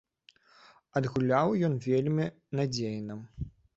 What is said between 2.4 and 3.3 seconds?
надзейна.